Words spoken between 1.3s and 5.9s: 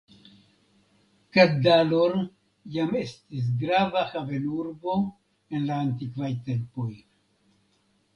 Kaddalor jam estis grava havenurbo en la